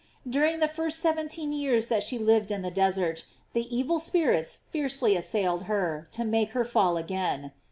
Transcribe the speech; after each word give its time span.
During 0.27 0.61
the 0.61 0.67
first 0.67 0.97
seventeen 0.97 1.53
years 1.53 1.87
that 1.89 2.01
she 2.01 2.17
lived 2.17 2.49
in 2.49 2.63
the 2.63 2.71
desert, 2.71 3.25
the 3.53 3.67
evil 3.69 3.99
spirits 3.99 4.61
fiercely 4.71 5.15
assailed 5.15 5.65
her, 5.69 6.07
to 6.09 6.25
make 6.25 6.53
her 6.53 6.65
fall 6.65 6.97
again. 6.97 7.51